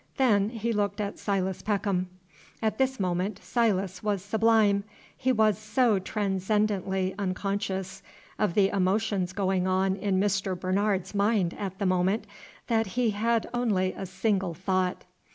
Then 0.17 0.49
he 0.49 0.73
looked 0.73 0.99
at 0.99 1.19
Silas 1.19 1.61
Peckham. 1.61 2.09
At 2.59 2.79
this 2.79 2.99
moment 2.99 3.39
Silas 3.43 4.01
was 4.01 4.23
sublime. 4.23 4.83
He 5.15 5.31
was 5.31 5.59
so 5.59 5.99
transcendently 5.99 7.13
unconscious 7.19 8.01
of 8.39 8.55
the 8.55 8.69
emotions 8.69 9.31
going 9.31 9.67
on 9.67 9.95
in 9.95 10.19
Mr. 10.19 10.59
Bernard's 10.59 11.13
mind 11.13 11.53
at 11.53 11.77
the 11.77 11.85
moment, 11.85 12.25
that 12.65 12.87
he 12.97 13.11
had 13.11 13.47
only 13.53 13.93
a 13.93 14.07
single 14.07 14.55
thought. 14.55 15.03